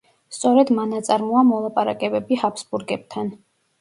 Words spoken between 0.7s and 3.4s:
მან აწარმოა მოლაპარაკებები ჰაბსბურგებთან.